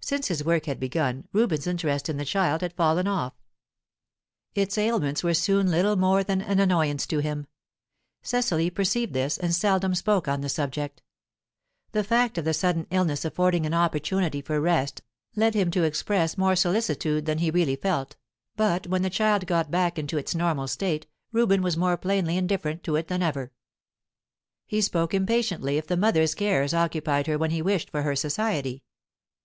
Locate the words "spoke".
9.94-10.26, 24.80-25.14